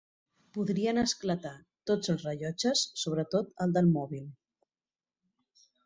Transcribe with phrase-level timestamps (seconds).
[0.57, 1.51] Podrien esclatar
[1.91, 4.27] tots els rellotges, sobretot el del mòbil.